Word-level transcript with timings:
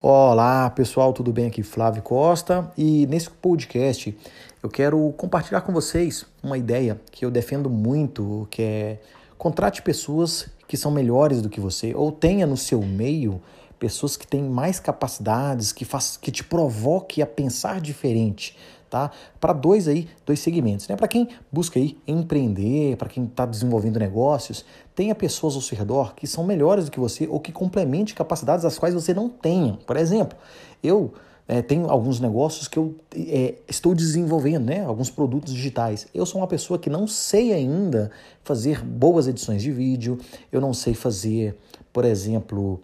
Olá 0.00 0.70
pessoal, 0.70 1.12
tudo 1.12 1.32
bem? 1.32 1.46
Aqui 1.46 1.62
Flávio 1.62 2.02
Costa 2.02 2.72
e 2.78 3.06
nesse 3.08 3.28
podcast 3.28 4.16
eu 4.62 4.68
quero 4.68 5.12
compartilhar 5.16 5.62
com 5.62 5.72
vocês 5.72 6.24
uma 6.42 6.56
ideia 6.56 7.00
que 7.10 7.24
eu 7.24 7.30
defendo 7.30 7.68
muito, 7.68 8.46
que 8.50 8.62
é 8.62 9.00
contrate 9.36 9.82
pessoas 9.82 10.48
que 10.68 10.76
são 10.76 10.90
melhores 10.90 11.42
do 11.42 11.48
que 11.48 11.60
você 11.60 11.94
ou 11.94 12.12
tenha 12.12 12.46
no 12.46 12.56
seu 12.56 12.82
meio 12.82 13.42
pessoas 13.78 14.16
que 14.16 14.26
têm 14.26 14.42
mais 14.42 14.80
capacidades, 14.80 15.72
que, 15.72 15.84
faz, 15.84 16.16
que 16.16 16.30
te 16.30 16.42
provoque 16.42 17.20
a 17.20 17.26
pensar 17.26 17.80
diferente, 17.80 18.56
tá? 18.88 19.10
Para 19.40 19.52
dois 19.52 19.88
aí, 19.88 20.08
dois 20.24 20.40
segmentos, 20.40 20.88
né? 20.88 20.96
Para 20.96 21.08
quem 21.08 21.28
busca 21.50 21.78
aí 21.78 21.98
empreender, 22.06 22.96
para 22.96 23.08
quem 23.08 23.24
está 23.24 23.46
desenvolvendo 23.46 23.98
negócios, 23.98 24.64
tenha 24.94 25.14
pessoas 25.14 25.54
ao 25.54 25.60
seu 25.60 25.76
redor 25.76 26.14
que 26.14 26.26
são 26.26 26.44
melhores 26.44 26.86
do 26.86 26.90
que 26.90 27.00
você 27.00 27.26
ou 27.26 27.40
que 27.40 27.52
complemente 27.52 28.14
capacidades 28.14 28.64
as 28.64 28.78
quais 28.78 28.94
você 28.94 29.12
não 29.12 29.28
tenha. 29.28 29.78
Por 29.86 29.96
exemplo, 29.96 30.36
eu 30.82 31.12
é, 31.48 31.62
tenho 31.62 31.88
alguns 31.88 32.18
negócios 32.18 32.66
que 32.66 32.78
eu 32.78 32.96
é, 33.14 33.54
estou 33.68 33.94
desenvolvendo, 33.94 34.64
né? 34.64 34.84
Alguns 34.84 35.10
produtos 35.10 35.54
digitais. 35.54 36.06
Eu 36.12 36.26
sou 36.26 36.40
uma 36.40 36.46
pessoa 36.46 36.78
que 36.78 36.90
não 36.90 37.06
sei 37.06 37.52
ainda 37.52 38.10
fazer 38.42 38.84
boas 38.84 39.28
edições 39.28 39.62
de 39.62 39.70
vídeo, 39.70 40.18
eu 40.50 40.60
não 40.60 40.74
sei 40.74 40.94
fazer, 40.94 41.56
por 41.92 42.04
exemplo, 42.04 42.80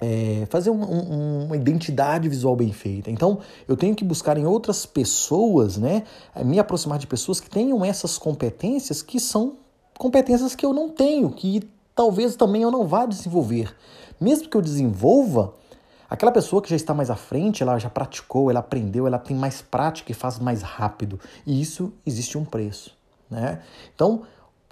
é, 0.00 0.46
fazer 0.48 0.70
um, 0.70 0.82
um, 0.82 1.44
uma 1.46 1.56
identidade 1.56 2.28
visual 2.28 2.54
bem 2.54 2.72
feita. 2.72 3.10
Então, 3.10 3.40
eu 3.66 3.76
tenho 3.76 3.94
que 3.94 4.04
buscar 4.04 4.38
em 4.38 4.46
outras 4.46 4.86
pessoas, 4.86 5.76
né, 5.76 6.04
me 6.44 6.58
aproximar 6.58 6.98
de 6.98 7.06
pessoas 7.06 7.40
que 7.40 7.50
tenham 7.50 7.84
essas 7.84 8.18
competências 8.18 9.02
que 9.02 9.18
são 9.18 9.56
competências 9.98 10.54
que 10.54 10.64
eu 10.64 10.72
não 10.72 10.88
tenho, 10.88 11.30
que 11.30 11.68
talvez 11.94 12.36
também 12.36 12.62
eu 12.62 12.70
não 12.70 12.86
vá 12.86 13.04
desenvolver. 13.04 13.74
Mesmo 14.20 14.48
que 14.48 14.56
eu 14.56 14.62
desenvolva, 14.62 15.54
aquela 16.08 16.30
pessoa 16.30 16.62
que 16.62 16.70
já 16.70 16.76
está 16.76 16.94
mais 16.94 17.10
à 17.10 17.16
frente, 17.16 17.62
ela 17.62 17.78
já 17.78 17.90
praticou, 17.90 18.50
ela 18.50 18.60
aprendeu, 18.60 19.06
ela 19.06 19.18
tem 19.18 19.36
mais 19.36 19.60
prática 19.60 20.12
e 20.12 20.14
faz 20.14 20.38
mais 20.38 20.62
rápido. 20.62 21.18
E 21.44 21.60
isso 21.60 21.92
existe 22.06 22.38
um 22.38 22.44
preço, 22.44 22.96
né? 23.28 23.60
Então, 23.94 24.22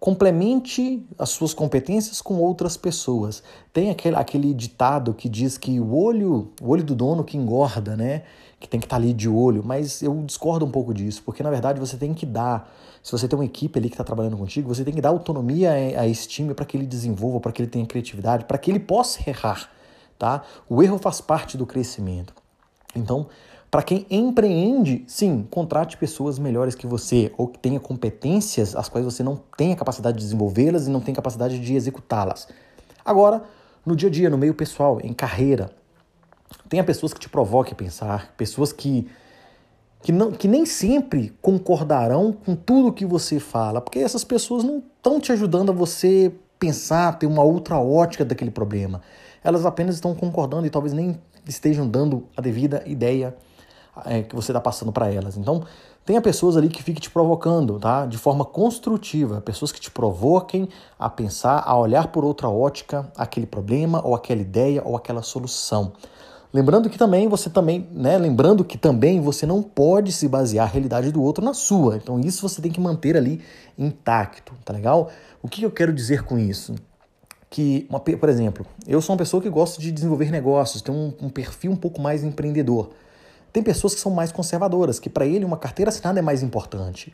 complemente 0.00 1.06
as 1.18 1.28
suas 1.28 1.52
competências 1.52 2.22
com 2.22 2.36
outras 2.36 2.74
pessoas. 2.74 3.42
Tem 3.70 3.90
aquele, 3.90 4.16
aquele 4.16 4.54
ditado 4.54 5.12
que 5.12 5.28
diz 5.28 5.58
que 5.58 5.78
o 5.78 5.94
olho, 5.94 6.50
o 6.60 6.70
olho 6.70 6.82
do 6.82 6.94
dono 6.94 7.22
que 7.22 7.36
engorda, 7.36 7.94
né? 7.94 8.22
Que 8.58 8.66
tem 8.66 8.80
que 8.80 8.86
estar 8.86 8.96
tá 8.96 9.02
ali 9.02 9.12
de 9.12 9.28
olho, 9.28 9.62
mas 9.62 10.02
eu 10.02 10.14
discordo 10.24 10.64
um 10.64 10.70
pouco 10.70 10.94
disso, 10.94 11.22
porque 11.22 11.42
na 11.42 11.50
verdade 11.50 11.78
você 11.78 11.98
tem 11.98 12.14
que 12.14 12.24
dar, 12.24 12.72
se 13.02 13.12
você 13.12 13.28
tem 13.28 13.38
uma 13.38 13.44
equipe 13.44 13.78
ali 13.78 13.88
que 13.88 13.94
está 13.94 14.04
trabalhando 14.04 14.38
contigo, 14.38 14.74
você 14.74 14.84
tem 14.84 14.94
que 14.94 15.02
dar 15.02 15.10
autonomia 15.10 15.70
a 15.70 16.08
esse 16.08 16.26
time 16.26 16.54
para 16.54 16.64
que 16.64 16.78
ele 16.78 16.86
desenvolva, 16.86 17.38
para 17.38 17.52
que 17.52 17.60
ele 17.60 17.70
tenha 17.70 17.84
criatividade, 17.84 18.46
para 18.46 18.56
que 18.56 18.70
ele 18.70 18.80
possa 18.80 19.28
errar, 19.28 19.70
tá? 20.18 20.42
O 20.68 20.82
erro 20.82 20.98
faz 20.98 21.20
parte 21.20 21.58
do 21.58 21.66
crescimento. 21.66 22.34
Então, 22.94 23.28
para 23.70 23.82
quem 23.82 24.04
empreende, 24.10 25.04
sim, 25.06 25.46
contrate 25.48 25.96
pessoas 25.96 26.38
melhores 26.38 26.74
que 26.74 26.88
você 26.88 27.32
ou 27.38 27.46
que 27.46 27.58
tenha 27.58 27.78
competências 27.78 28.74
as 28.74 28.88
quais 28.88 29.04
você 29.04 29.22
não 29.22 29.40
tem 29.56 29.72
a 29.72 29.76
capacidade 29.76 30.18
de 30.18 30.24
desenvolvê-las 30.24 30.88
e 30.88 30.90
não 30.90 31.00
tem 31.00 31.14
capacidade 31.14 31.58
de 31.60 31.74
executá-las. 31.74 32.48
Agora, 33.04 33.44
no 33.86 33.94
dia 33.94 34.08
a 34.08 34.12
dia, 34.12 34.28
no 34.28 34.36
meio 34.36 34.54
pessoal, 34.54 34.98
em 35.02 35.12
carreira, 35.12 35.70
tenha 36.68 36.82
pessoas 36.82 37.14
que 37.14 37.20
te 37.20 37.28
provoquem 37.28 37.72
a 37.72 37.76
pensar, 37.76 38.34
pessoas 38.36 38.72
que 38.72 39.08
que, 40.02 40.12
não, 40.12 40.32
que 40.32 40.48
nem 40.48 40.64
sempre 40.64 41.36
concordarão 41.42 42.32
com 42.32 42.56
tudo 42.56 42.90
que 42.90 43.04
você 43.04 43.38
fala, 43.38 43.82
porque 43.82 43.98
essas 43.98 44.24
pessoas 44.24 44.64
não 44.64 44.78
estão 44.78 45.20
te 45.20 45.30
ajudando 45.30 45.70
a 45.70 45.74
você 45.74 46.32
pensar, 46.58 47.18
ter 47.18 47.26
uma 47.26 47.42
outra 47.42 47.78
ótica 47.78 48.24
daquele 48.24 48.50
problema. 48.50 49.02
Elas 49.44 49.66
apenas 49.66 49.96
estão 49.96 50.14
concordando 50.14 50.66
e 50.66 50.70
talvez 50.70 50.94
nem 50.94 51.20
estejam 51.46 51.86
dando 51.86 52.26
a 52.34 52.40
devida 52.40 52.82
ideia 52.86 53.36
é, 54.04 54.22
que 54.22 54.34
você 54.34 54.52
está 54.52 54.60
passando 54.60 54.92
para 54.92 55.12
elas. 55.12 55.36
Então, 55.36 55.64
tenha 56.04 56.20
pessoas 56.20 56.56
ali 56.56 56.68
que 56.68 56.82
fiquem 56.82 57.00
te 57.00 57.10
provocando, 57.10 57.78
tá? 57.78 58.06
De 58.06 58.18
forma 58.18 58.44
construtiva, 58.44 59.40
pessoas 59.40 59.70
que 59.70 59.80
te 59.80 59.90
provoquem 59.90 60.68
a 60.98 61.08
pensar, 61.08 61.62
a 61.64 61.76
olhar 61.76 62.08
por 62.08 62.24
outra 62.24 62.48
ótica 62.48 63.10
aquele 63.16 63.46
problema 63.46 64.00
ou 64.04 64.14
aquela 64.14 64.40
ideia 64.40 64.82
ou 64.84 64.96
aquela 64.96 65.22
solução. 65.22 65.92
Lembrando 66.52 66.90
que 66.90 66.98
também 66.98 67.28
você 67.28 67.48
também, 67.48 67.88
né, 67.92 68.18
lembrando 68.18 68.64
que 68.64 68.76
também 68.76 69.20
você 69.20 69.46
não 69.46 69.62
pode 69.62 70.10
se 70.10 70.26
basear 70.26 70.66
a 70.66 70.70
realidade 70.70 71.12
do 71.12 71.22
outro 71.22 71.44
na 71.44 71.54
sua. 71.54 71.96
Então 71.96 72.18
isso 72.18 72.46
você 72.48 72.60
tem 72.60 72.72
que 72.72 72.80
manter 72.80 73.16
ali 73.16 73.40
intacto, 73.78 74.52
tá 74.64 74.72
legal? 74.72 75.10
O 75.40 75.48
que 75.48 75.62
eu 75.62 75.70
quero 75.70 75.92
dizer 75.92 76.24
com 76.24 76.36
isso? 76.36 76.74
Que, 77.48 77.86
uma, 77.88 78.00
por 78.00 78.28
exemplo, 78.28 78.66
eu 78.86 79.00
sou 79.00 79.12
uma 79.12 79.18
pessoa 79.18 79.40
que 79.40 79.48
gosta 79.48 79.80
de 79.80 79.92
desenvolver 79.92 80.30
negócios, 80.30 80.82
tem 80.82 80.94
um, 80.94 81.12
um 81.22 81.28
perfil 81.28 81.70
um 81.70 81.76
pouco 81.76 82.00
mais 82.00 82.24
empreendedor. 82.24 82.90
Tem 83.52 83.62
pessoas 83.62 83.94
que 83.94 84.00
são 84.00 84.12
mais 84.12 84.32
conservadoras, 84.32 84.98
que 84.98 85.10
para 85.10 85.26
ele 85.26 85.44
uma 85.44 85.56
carteira 85.56 85.88
assinada 85.88 86.18
é 86.18 86.22
mais 86.22 86.42
importante. 86.42 87.12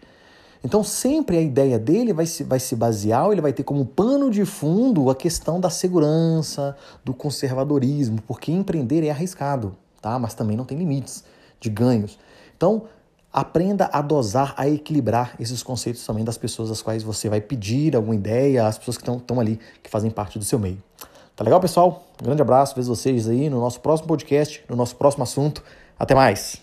Então, 0.64 0.82
sempre 0.82 1.36
a 1.36 1.40
ideia 1.40 1.78
dele 1.78 2.12
vai 2.12 2.26
se, 2.26 2.42
vai 2.42 2.58
se 2.58 2.74
basear, 2.74 3.30
ele 3.30 3.40
vai 3.40 3.52
ter 3.52 3.62
como 3.62 3.84
pano 3.84 4.30
de 4.30 4.44
fundo 4.44 5.10
a 5.10 5.14
questão 5.14 5.60
da 5.60 5.70
segurança, 5.70 6.76
do 7.04 7.14
conservadorismo, 7.14 8.20
porque 8.26 8.50
empreender 8.50 9.04
é 9.04 9.10
arriscado, 9.10 9.76
tá? 10.00 10.18
mas 10.18 10.34
também 10.34 10.56
não 10.56 10.64
tem 10.64 10.76
limites 10.76 11.24
de 11.60 11.70
ganhos. 11.70 12.18
Então, 12.56 12.84
aprenda 13.32 13.88
a 13.92 14.00
dosar, 14.00 14.54
a 14.56 14.68
equilibrar 14.68 15.34
esses 15.38 15.62
conceitos 15.62 16.04
também 16.06 16.24
das 16.24 16.38
pessoas 16.38 16.70
às 16.70 16.80
quais 16.80 17.02
você 17.02 17.28
vai 17.28 17.40
pedir 17.40 17.94
alguma 17.94 18.14
ideia, 18.14 18.66
as 18.66 18.78
pessoas 18.78 18.96
que 18.96 19.08
estão 19.08 19.38
ali, 19.38 19.60
que 19.82 19.90
fazem 19.90 20.10
parte 20.10 20.38
do 20.38 20.44
seu 20.44 20.58
meio. 20.58 20.82
Tá 21.36 21.44
legal, 21.44 21.60
pessoal? 21.60 22.06
Um 22.20 22.24
grande 22.24 22.40
abraço, 22.40 22.74
vejo 22.74 22.88
vocês 22.88 23.28
aí 23.28 23.50
no 23.50 23.60
nosso 23.60 23.78
próximo 23.80 24.08
podcast, 24.08 24.64
no 24.70 24.74
nosso 24.74 24.96
próximo 24.96 25.22
assunto. 25.22 25.62
Até 25.98 26.14
mais! 26.14 26.62